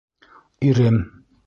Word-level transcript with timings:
Ирем! 0.71 0.97